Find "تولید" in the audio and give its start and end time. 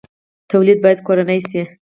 0.51-0.77